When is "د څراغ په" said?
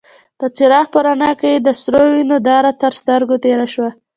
0.39-0.99